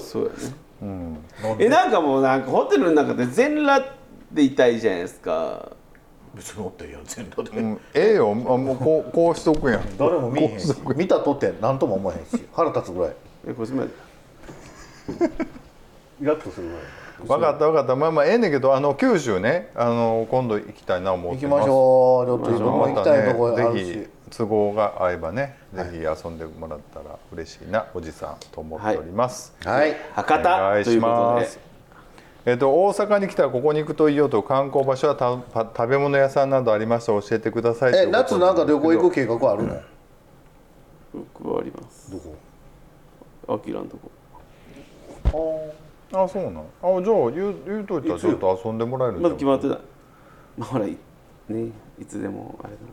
[0.00, 0.34] そうやね。
[0.82, 1.18] うん、
[1.58, 3.94] えなんかもうなんかホテルの中で全裸
[4.32, 5.72] でいたいじゃないですか
[6.34, 8.30] 別におってんやん全裸で、うん、ええよ。
[8.30, 9.96] あもうこうこうしとくやん。
[9.96, 10.60] 誰も見えへん。
[10.60, 12.44] し見たとって何とも思えへんし。
[12.52, 13.12] 腹立つぐらい。
[13.48, 13.90] えこっちまで
[16.20, 16.82] イラッとするぐらい。
[17.26, 17.96] 分かった分かった。
[17.96, 19.70] まあまあええねんけどあの九州ね。
[19.74, 21.58] あの今度行きたいな思ってます。
[21.58, 22.26] 行きましょう。
[22.26, 29.94] ちょっといろんな行きたいとこあるし、ねぜひ都合が合えばね、ぜひ遊んでもらったら嬉しいなおじさんと思っております、はい。
[30.12, 30.84] 博お願い。
[30.84, 31.40] し多ということで。
[31.42, 31.73] ます
[32.46, 39.80] えっと大阪に来たらここに行くといいよと観光場所はたた食べ物屋さんなどありましたら教えてくださいえ夏なんか旅行行くく計画あるの、
[41.38, 42.10] 僕はあります。
[42.10, 43.54] どこ？
[43.54, 44.10] アキラのとこ。
[46.12, 46.54] あそうなん？
[46.56, 49.78] あじゃあ言う言うといたらちょっと遊んでもらえるんまだ決まってたない。
[50.58, 50.96] まあほらい
[51.48, 52.86] ねいつでもあれだな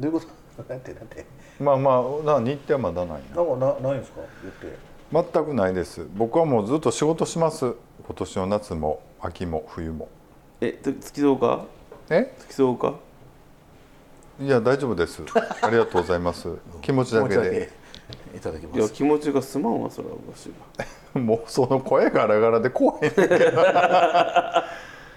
[0.00, 0.62] どういうこと？
[0.72, 1.26] なんてなんて。
[1.60, 3.36] まあまあな日程はまだないな。
[3.36, 4.20] なんかなないんですか？
[4.42, 4.78] 言って
[5.12, 6.06] 全くないです。
[6.16, 7.74] 僕はもうずっと仕事します。
[8.06, 10.08] 今年の夏も秋も冬も。
[10.60, 11.64] えつ付き添うか？
[12.10, 12.32] え？
[12.38, 12.94] 付き添うか？
[14.40, 15.22] いや大丈夫です。
[15.60, 16.48] ありがとうございます。
[16.80, 17.70] 気持ちだけで。
[18.34, 20.52] いただきいやます気持ちがすまんわそれはおかしい
[21.14, 23.28] わ もうその声ガラガラで怖いねんけど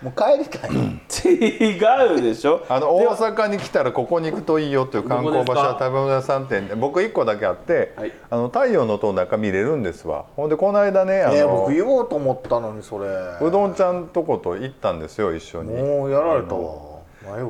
[0.01, 0.71] もう帰りたい。
[0.71, 2.63] 違うでしょ？
[2.69, 8.11] あの大阪に来たらここに行くといいよという観光場所は食べ物屋さん店で僕1個だけあって、はい。
[8.29, 10.25] あの太陽の塔の中見れるんですわ。
[10.35, 13.07] ほんでこの間ねあえー、の、僕言おうと思ったのにそれ。
[13.41, 15.73] うどんちゃんとこと行ったんですよ一緒に。
[15.81, 16.95] もうやられたわ。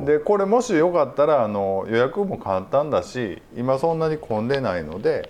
[0.05, 5.29] でこれもしよかったらあの予約も簡単だし今そんなに混んでないので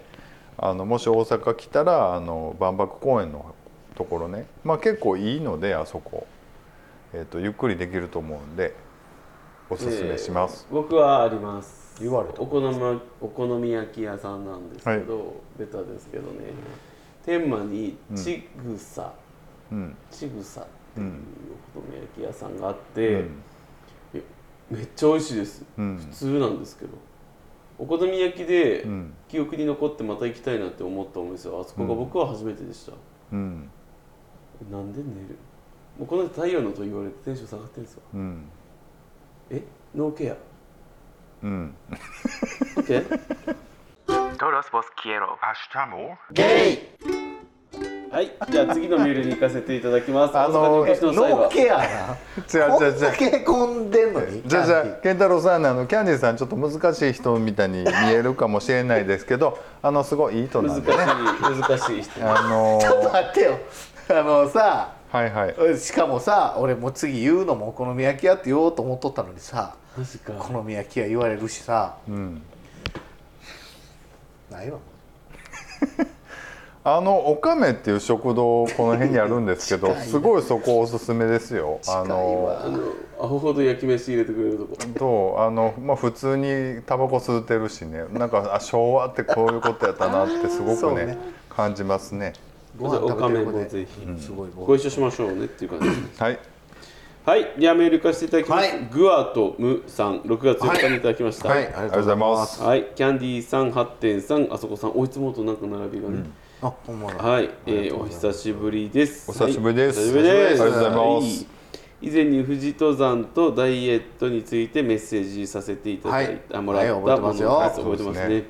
[0.57, 3.43] あのもし大阪来たらあの万博公園の
[3.95, 4.45] ところね。
[4.63, 6.27] まあ結構いいのであそこ、
[7.17, 8.75] えー、とゆっくりできると思うんで
[9.69, 11.95] おすすめします、えー僕はあります。
[12.01, 12.41] 言われた。
[12.41, 16.51] お好みお好み焼き屋さんなんですけど、ベタですけどね。
[17.25, 19.13] 天満にちぐさ、
[19.71, 19.95] うん。
[20.11, 21.23] ちぐさっていううん
[21.73, 23.43] お好み焼き屋さんがあって、うん。
[24.13, 24.21] え
[24.69, 25.97] めっちゃ美味しいです、うん。
[25.97, 26.91] 普通なんですけど。
[27.79, 29.13] お好み焼きでうん。
[29.29, 32.91] 記憶に残ってまた行きたいなって思ったお店はあそこが僕は初めてでした、
[33.31, 33.69] うん。
[34.69, 35.37] なんで寝る？
[35.97, 38.01] もうこの人太陽のと言われてテンション下がってるんですよ。
[38.13, 38.49] うん。
[39.49, 39.63] え？
[39.95, 40.35] ノーケア。
[41.43, 41.75] うん。
[42.77, 43.05] OK?
[44.37, 45.37] Todos vos quiero.
[48.11, 50.37] はいじゃあ次のメールに行かせていただきます。
[50.37, 51.37] あの大阪にお越しの際は？
[51.37, 51.83] ノーケアな？
[51.83, 51.87] 違
[52.69, 53.01] うこ違うん違う。
[53.01, 54.41] だけ込んでんのに？
[54.45, 61.05] じゃあじゃあ健太郎さんねあのキャンディーさんちょっと難しい人みたいに見えるかもしれないですけどあのすごいいい人な難しいんでね。
[61.67, 62.37] 難しい人。
[62.37, 63.59] あの ちょっと待ってよ。
[64.09, 65.77] あのさはいはい。
[65.77, 70.33] しかもさ俺もう次言うのもお好み焼き屋って言おうと思っとったのにさマジか。
[70.33, 71.97] お好み焼き屋言われるしさ。
[72.07, 72.41] うん。
[74.51, 74.79] ないわ。
[76.87, 81.79] あのおかめっていう食堂この辺にあるんですけどすごいそこおすすめですよ。
[81.87, 82.55] あの
[83.19, 85.35] アホほど焼き飯入れてくれるとこ。
[85.35, 88.05] とあのまあ普通にタバコ吸ってるしね。
[88.11, 91.17] なんかあ昭和ってこういうことやったなってすごくねね。
[91.49, 92.33] 感じますね
[92.77, 95.89] ご飯食べてもぜひすごいごご一緒しましょうねっていう感じ。
[95.89, 96.39] ですはい。
[97.25, 97.59] はい。
[97.59, 98.85] ではメール行かせていただきます、はい。
[98.91, 101.49] グアとムさん6月4日にいただきました。
[101.49, 101.65] はい。
[101.65, 102.61] ありがとうございます。
[102.61, 106.23] はい、キャンディーさん、8点さん、あそこさん、おいつもとなんか並びがね。
[106.61, 107.23] あほんまだ。
[107.23, 109.29] はい、えー、お久しぶりです。
[109.29, 109.99] お久しぶりです。
[109.99, 110.09] はい。
[110.09, 110.61] お久しぶりです。
[110.61, 111.43] ありがとうございます。
[111.43, 111.55] はい。
[112.01, 116.37] 以前に富士登山とダイエットについてメッセージさせていただいはい。
[116.47, 118.13] た、もらったものです覚えてますね。
[118.13, 118.45] そうです。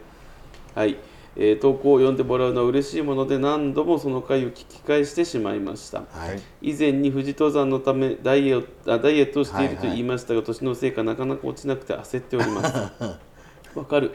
[0.75, 0.97] はい、
[1.37, 5.99] えー投稿を読んでもらうのは嬉しいもので何度もその回を聞き返してしまいました。
[5.99, 6.41] はい。
[6.61, 9.97] 以前に富士登山のためダイエットあダイエットをしているとはいはい。
[9.97, 12.73] 言いましたが、年のせいかなかなか落ちなくて焦っております。
[13.75, 14.11] わかる、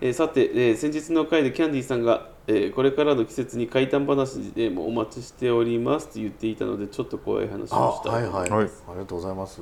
[0.00, 8.64] えーさて、えー先日の回でキャンディーさんが、えーこれからの季節に怪談話でもお待ちしておりますと言っていたのでちょっと怖い話あをしたはいはい、はい。
[8.64, 9.60] ありがとうございます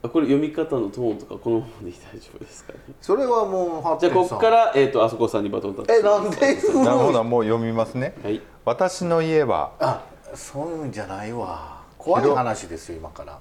[0.00, 2.78] あこれ読み方のトーンとかこのままで大丈夫ですかね？
[3.00, 5.92] それはもうハッじゃあここから、えー、とあそこさんにバトンタッチ。
[5.92, 6.36] えなんで？
[6.56, 8.14] 古いなるほどもう読みますね。
[8.22, 8.40] はい。
[8.64, 9.72] 私の家は。
[9.80, 11.82] あそういうんじゃないわ。
[11.98, 13.38] 怖い話ですよ今から。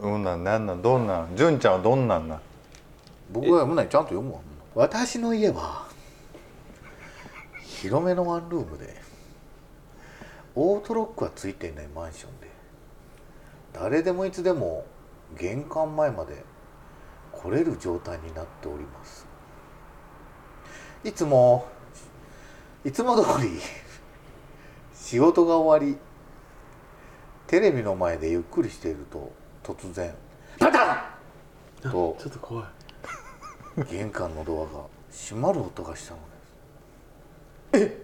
[0.00, 0.82] うんなんなんなん？
[0.82, 1.36] どんなん？
[1.36, 2.40] 純ちゃんはどんなんなん？
[3.30, 4.40] 僕が読むなにちゃんと読むわ。
[4.74, 5.88] 私の家は
[7.62, 8.94] 広めのワンルームで
[10.54, 12.48] オートロックはついていないマンションで
[13.72, 14.84] 誰でもいつでも
[15.36, 16.44] 玄関前まで
[17.32, 19.26] 来れる状態になっております。
[21.04, 21.66] いつも
[22.84, 23.60] いつも通り
[24.94, 25.98] 仕事が終わり
[27.46, 30.14] テレビの前でゆっくりしていると突然
[30.58, 31.10] パタ
[31.88, 31.90] ン！
[31.90, 32.66] とちょっと怖い。
[33.90, 36.20] 玄関のドアが閉まる音がしたの
[37.72, 37.92] です。
[37.92, 38.02] え？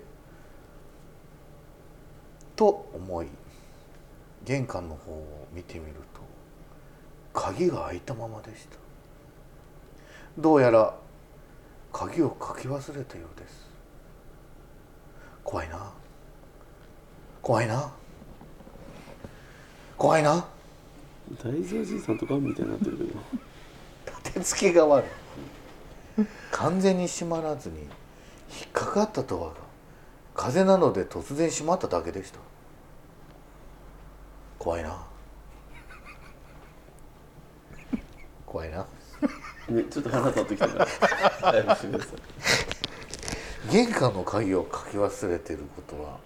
[2.55, 3.27] と思い
[4.45, 6.14] 玄関の方を見てみると
[7.35, 8.77] 鍵が開いたままでした。
[10.39, 10.97] どうやら
[11.93, 13.69] 鍵をかき忘れたようです。
[15.43, 15.93] 怖いな。
[17.43, 17.93] 怖いな。
[19.99, 20.47] 怖いな。
[21.43, 23.11] 大蔵じいさんとかみたいになってるけど。
[24.23, 26.25] 手つきが悪い。
[26.53, 27.89] 完全に閉まらずに引っ
[28.73, 29.55] かかったドアが。
[30.35, 32.39] 風なので突然閉まっただけでした。
[34.59, 35.05] 怖いな
[38.55, 38.87] 怖いな。
[39.69, 40.87] ねちょっと腹立ってきたか
[41.43, 41.53] ら。
[41.53, 46.19] だいぶしてください玄関の鍵をかき忘れていることは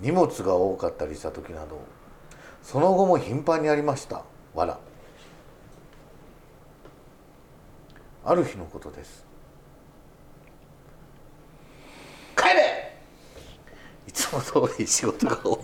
[0.00, 1.82] 荷物が多かったりした時など
[2.62, 4.22] その後も頻繁にありました。
[4.54, 4.78] わら。
[8.24, 9.26] ある日のことです。
[12.36, 12.96] 帰れ！
[14.08, 15.58] いつも通り仕事が終わ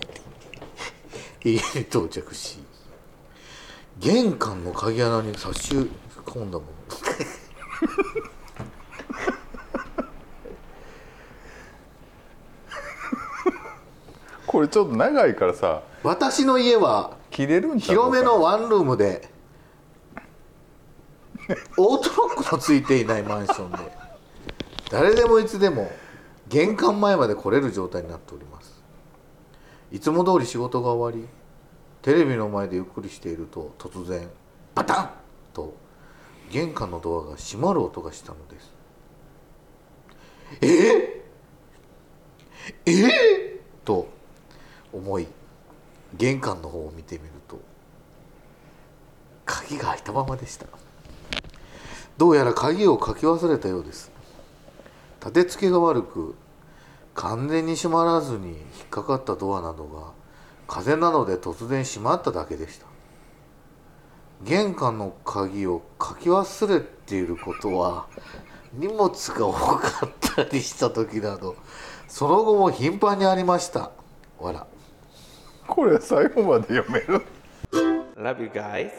[1.43, 2.59] り家に到着し
[3.99, 5.73] 玄関の鍵穴に差し
[6.25, 6.67] 込んだもの
[14.45, 19.29] これちょっと長いからさ私の家は切れるんちゃう広めのワンルームで
[21.77, 23.77] オートロックのついていないマンションで
[24.89, 25.91] 誰でもいつでも
[26.47, 28.81] 玄関前まで来れる状態になっております。
[29.91, 31.27] いつも通り仕事が終わり
[32.01, 34.29] テレビの前でゆっくりしていると突然
[34.75, 35.09] バタン！
[35.53, 35.75] と
[36.51, 38.71] 玄関のドアが閉まる音がしたのです。
[40.61, 40.67] え？
[40.67, 41.23] え？
[42.85, 44.07] ええと
[44.93, 45.27] 思い
[46.15, 47.59] 玄関の方を見てみると
[49.45, 50.65] 鍵が開いたままでした。
[52.17, 54.11] どうやら鍵をかき忘れたようです。
[55.19, 56.35] 立て付けが悪く
[57.13, 60.11] 完全に閉まらずに引っかかったドアなどが
[60.67, 62.85] 風なので突然閉まっただけでした。
[64.43, 68.05] 玄関の鍵をかき忘れていることは
[68.73, 71.55] 荷物が多かったりした時など
[72.07, 73.91] その後も頻繁にありました。
[74.39, 74.67] わら
[75.67, 77.21] これ最後まで読める
[78.15, 78.91] ？Love you guys.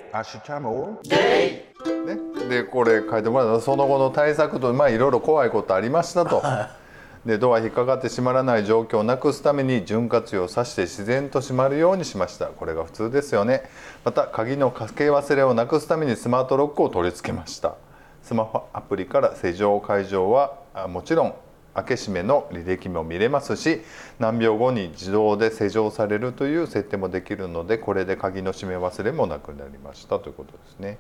[2.06, 6.42] ね、でこれ書いてもらったその後の対策とまあいろいろ怖いことありましたと
[7.26, 12.46] でドア引っかかって閉まらない状況をなくすために潤滑油をさして自然と閉まるようにしました。
[12.46, 13.62] これが普通ですよね。
[14.04, 17.74] また鍵のかけ忘れをなくすためにスマートロックを取り付けました。
[18.22, 21.34] スマホアプリから施錠解錠はあもちろん
[21.74, 23.82] 開け閉めの履歴も見れますし
[24.18, 30.18] 何秒後に自動で施錠されるという設定もできるのでこれで鍵の閉め忘れもなくなりました。
[30.18, 30.98] ということですね。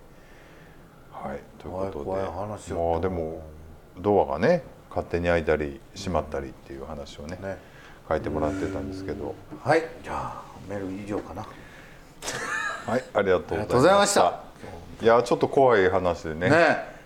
[1.12, 2.04] はい、ということ
[2.68, 2.74] で。
[2.74, 3.42] もうでも
[3.98, 7.58] ドアがね勝手に開いたり閉まったりっていう話をねね。
[8.08, 9.34] 書いてもらってたんですけど。
[9.62, 9.82] はい。
[10.02, 11.46] じゃあメール以上かな。
[12.86, 14.40] はいありがとうありがとうございました。
[15.02, 16.48] いやちょっっと怖い話でね。
[16.48, 16.98] ね。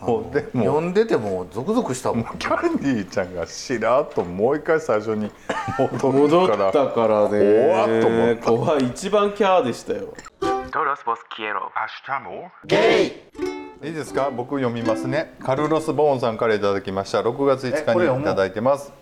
[0.00, 0.64] もうでも。
[0.64, 2.24] 読んでてもゾクゾクしたもん。
[2.38, 5.30] キャンディーちゃんがしらっともう一回最初に
[5.78, 6.72] 戻 戻っるから。
[6.72, 7.66] たからね。
[7.66, 8.42] 怖っと思った。
[8.44, 8.86] 怖い。
[8.88, 10.12] 一番キャーでしたよ。
[10.70, 11.70] Todos vos quiero.
[13.82, 14.30] いいですか？
[14.30, 15.34] 僕読みますね。
[15.42, 17.20] カルロス・ボーンさんからいただきました。
[17.20, 18.92] 6月5えこれ読む日にいただいてます。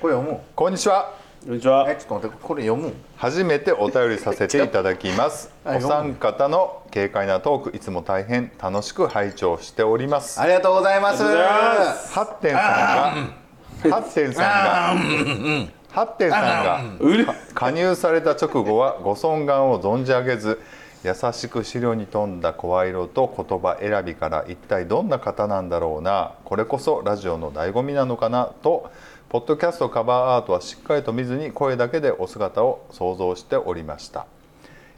[0.00, 1.12] これ読むこんにちは。
[1.44, 1.86] こんにちは。
[1.88, 5.50] えちょっと待ってこれ読む初めてお便りさせていただきます。
[5.64, 10.40] はいお三方の軽快なトークいつも大変楽しく拝聴しております。
[10.40, 11.24] ありがとうございます。
[11.24, 12.62] ハッテンさん
[13.90, 20.60] がハッテンさんがハッテンさんが加入された直後はご尊顔を存じ上げず
[21.04, 26.34] 優しく資料に富んだ声色と言葉選びから一体どんな方なんだろうな。
[26.44, 28.90] これこそラジオの醍醐味なのかなと。
[29.28, 34.26] ポッドキャストカバーアートはしっかりと見ずに声だけでお姿を想像しておりました。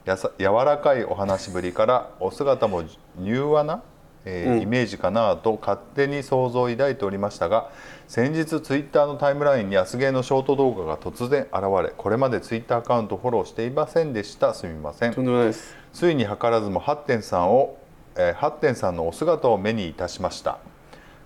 [0.05, 2.83] やさ柔らかいお話ぶりからお姿も
[3.21, 3.83] 柔和な、
[4.25, 7.69] えーイメージかなと勝手に想像を抱いておりましたが
[8.07, 14.53] 先日ツイッターのタイムラインに安芸のショート動画が突然現れこれまでツイッターアカウントフォローしていませんでした。
[14.53, 15.13] すみません。
[15.13, 17.77] とんでもないですついに図らずもハッテンさんを
[18.15, 20.59] えーハッテンさんのお姿を目にいたしました。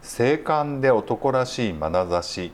[0.02, 2.54] 精悍で男らしい眼差し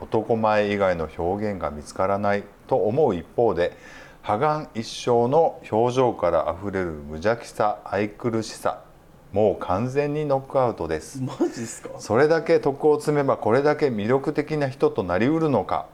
[0.00, 3.76] 男前以外の表現が見つからないと思う一方で
[4.22, 8.84] 破顔一生の表情からあふれる無邪気さ愛くるしさ
[9.32, 11.20] もう完全にノックアウトです。
[11.22, 11.88] マジですか？
[11.98, 15.86] それだけ徳を積めばこれだけ魅力的な人となりうるのか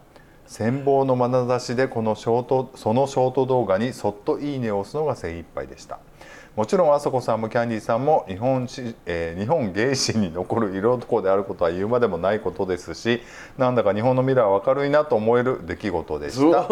[0.48, 5.98] 羨望の眼差しでこのショートそのショート動画にそっと「いいね」を押すのが精一杯でした。
[6.56, 13.22] もちろんあそこさんもキャンディーさんも日本史、えー日本芸史に残る色男であることは言うまでもないことですし
[13.56, 16.64] なんだか日本の未来は明るいなと思える出来事でそした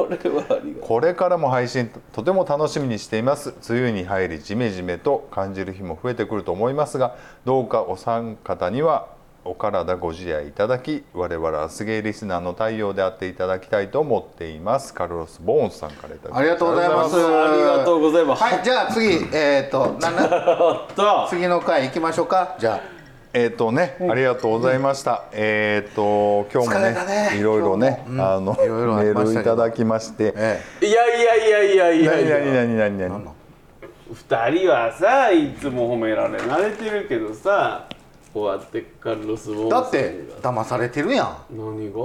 [0.81, 3.55] これからも配信とても楽しみにしています。
[3.70, 7.14] 梅雨に入りジメジメと感じる日も増えてくると思いますが
[7.45, 9.07] どうかお三方には
[9.47, 14.92] お体ご自愛いただき我々はスゲイリスナーの太陽であっていただきたいと思っています。
[14.92, 17.16] カルロス・ボーンズさんからいただきありがとうございます。
[17.16, 18.42] ありがとうございます。
[18.42, 20.22] はいじゃあ次えっ、となんだ？
[20.26, 21.26] あった。
[21.30, 22.57] 次の回行きましょうか。
[22.59, 22.80] じゃ
[23.32, 25.24] えっ、とね、ありがとうございました。
[25.32, 26.92] えっ、と今日もね
[27.32, 30.61] ね、いろいろね、今あのいろいろありメールいただきまして、あえ。
[30.86, 32.38] いやいやいやいやいや何いや。
[32.38, 33.34] 何何何何えなんの？
[34.12, 37.84] 二人はさいつも褒められ慣れてるけどさ
[38.37, 41.57] こうやってカルロス・ウォーンだって騙されてるやん。
[41.57, 42.01] 何が？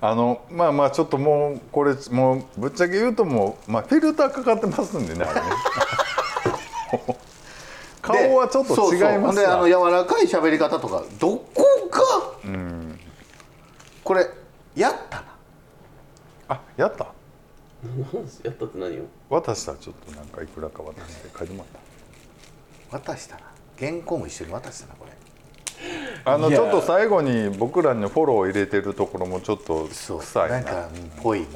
[0.00, 5.46] あのまあまあちょっともうこれもうぶっちゃけ言うともうまあフィルターかかってますんでねあれね。
[8.02, 9.68] 顔はちょっと違いますであのが。
[9.68, 12.00] 柔らかい喋り方とかどこが
[12.44, 12.98] うん。
[14.02, 14.28] これ
[14.74, 15.24] やったな。
[16.48, 17.04] あ、やった？
[18.42, 19.04] やったって何よ？
[19.30, 19.70] 渡した？
[19.70, 21.64] らちょっとなんかいくらか渡して書いても
[22.90, 25.12] らっ渡したな原稿も一緒に渡したなこれ。
[26.24, 26.32] た。
[26.32, 30.56] あのちょっと最後に僕らにフォローを入れてるところもちょっと臭いな。
[30.56, 31.48] なんかうんぽいもん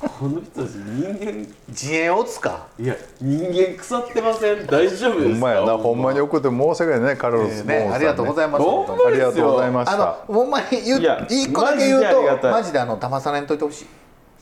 [0.00, 2.66] この人たち人間自演をつか？
[2.78, 4.66] いや人間腐ってません？
[4.66, 5.30] 大丈夫ですか？
[5.30, 6.12] ほんまやな、ほんま。
[6.12, 7.84] に送って申し訳ないね、カルロス・ボーンさん、ね。
[7.88, 9.98] ねありがとうございますありがとうございましあた。
[9.98, 12.02] のほんまに言うい個だけ言う
[12.40, 13.86] とマジであの騙されんといてほしい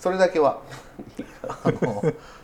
[0.01, 0.61] それだけは。
[1.63, 2.03] あの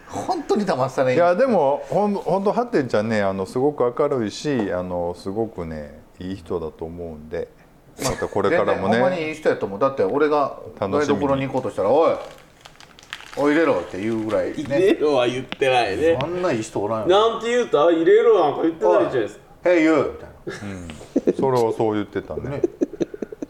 [0.09, 1.17] 本当に騙されん。
[1.17, 7.49] いやでもほんほんとハッテンちゃんねあのすごく明るいしあのすごくねいい人だと思うんで
[8.05, 9.79] またこれからも全然ほんまにねいい人やと思う。
[9.79, 12.17] だって俺が台所に行こうとしたら「おい
[13.39, 16.19] おい入れろ」って言うぐらい入ねれろは言ってないね。
[16.23, 17.33] あんないい人おらんよ。
[17.33, 17.85] なんて言うた？
[17.91, 20.53] 入れろなんか言ってないじゃないですか「Hey you」み
[21.25, 22.51] たいそれはそう言ってたね。
[22.51, 22.63] ね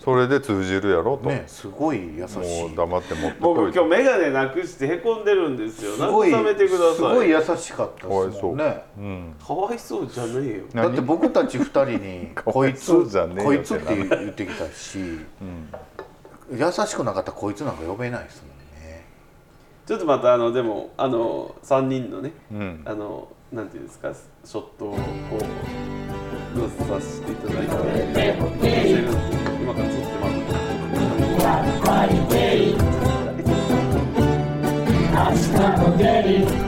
[0.07, 3.84] それで通じるやろと、なねすごい優しもいう黙って持って僕こいと。
[3.84, 5.96] 今日眼鏡なくしてへこんでるんですよ。
[5.96, 6.94] すごい慰めてください。
[6.94, 8.30] すごい優しかったかわいそう。
[8.30, 10.64] ですもんねうん、かわいそうじゃねえよ。
[10.72, 15.00] だって僕たち二人に「こいつそうじゃねえよこいつ」って言ってきたし、
[16.52, 19.04] 優しくなかったらこいつなんか呼べないですもんね。
[19.86, 24.98] ちょっとまたあのでもあの3人のねうん、あのなんていうんですかショットをこ
[25.38, 25.40] う
[26.84, 27.66] させていただい
[29.32, 29.36] て
[31.80, 32.74] Friday.
[35.14, 36.66] I'm Ask them.